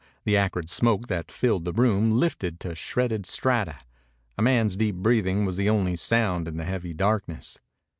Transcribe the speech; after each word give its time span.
The 0.25 0.35
acrid 0.35 0.67
smoke 0.67 1.05
that 1.09 1.31
filled 1.31 1.63
the 1.63 1.71
room 1.73 2.09
lifted 2.13 2.59
to 2.61 2.73
shredded 2.75 3.27
strata. 3.27 3.77
A 4.35 4.41
man's 4.41 4.75
deep 4.75 4.95
breathing 4.95 5.45
was 5.45 5.57
the 5.57 5.69
only 5.69 5.95
sound 5.95 6.47
in 6.47 6.57
the 6.57 6.65
heavy 6.65 6.95
darkness. 6.95 7.59